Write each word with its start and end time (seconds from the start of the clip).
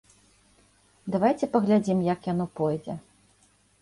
Давайце 1.15 1.45
паглядзім, 1.55 1.99
як 2.13 2.19
яно 2.33 2.45
пойдзе. 2.61 2.93